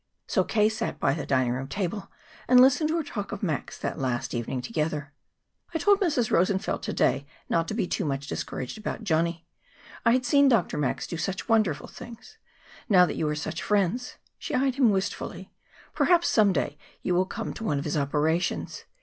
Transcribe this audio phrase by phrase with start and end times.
[0.25, 0.67] So K.
[0.67, 2.11] sat by the dining room table
[2.47, 5.13] and listened to her talk of Max that last evening together.
[5.75, 6.31] "I told Mrs.
[6.31, 9.45] Rosenfeld to day not to be too much discouraged about Johnny.
[10.03, 10.79] I had seen Dr.
[10.79, 12.39] Max do such wonderful things.
[12.89, 15.51] Now that you are such friends," she eyed him wistfully,
[15.93, 18.85] "perhaps some day you will come to one of his operations.